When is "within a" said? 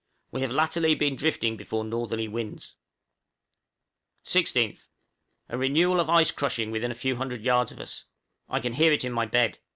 6.71-6.95